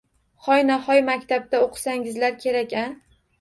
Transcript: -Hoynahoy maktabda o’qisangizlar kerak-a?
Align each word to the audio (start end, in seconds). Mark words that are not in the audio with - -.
-Hoynahoy 0.45 1.01
maktabda 1.09 1.59
o’qisangizlar 1.67 2.41
kerak-a? 2.47 2.89